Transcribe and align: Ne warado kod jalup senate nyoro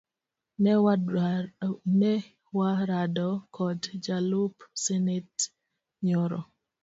Ne 2.03 2.15
warado 2.57 3.27
kod 3.57 3.79
jalup 4.05 4.55
senate 4.83 5.43
nyoro 6.05 6.39